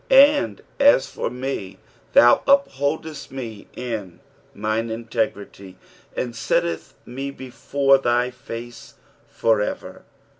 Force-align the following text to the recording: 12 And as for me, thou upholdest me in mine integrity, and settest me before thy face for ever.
12 0.09 0.29
And 0.33 0.61
as 0.79 1.05
for 1.07 1.29
me, 1.29 1.77
thou 2.13 2.41
upholdest 2.47 3.29
me 3.29 3.67
in 3.75 4.19
mine 4.55 4.89
integrity, 4.89 5.77
and 6.17 6.35
settest 6.35 6.95
me 7.05 7.29
before 7.29 7.99
thy 7.99 8.31
face 8.31 8.95
for 9.27 9.61
ever. 9.61 10.01